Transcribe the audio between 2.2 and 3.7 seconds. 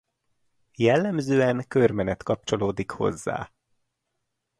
kapcsolódik hozzá.